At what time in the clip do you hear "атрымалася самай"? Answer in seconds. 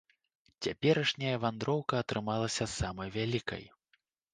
2.05-3.17